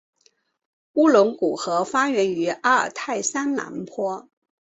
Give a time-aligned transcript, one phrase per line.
[0.93, 4.27] 乌伦古河发源于阿尔泰山南坡。